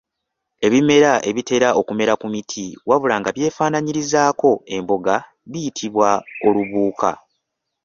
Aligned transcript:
Ebimera 0.65 1.11
ebitera 1.29 1.69
okumera 1.81 2.13
ku 2.21 2.27
miti 2.33 2.65
wabula 2.89 3.15
nga 3.19 3.29
byefaanaanyirizaako 3.35 4.51
embogo 4.75 5.15
biyitibwa 5.51 6.09
Olubuuka. 6.47 7.11